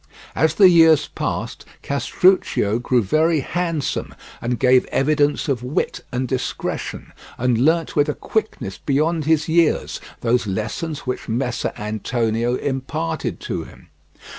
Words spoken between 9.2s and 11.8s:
his years those lessons which Messer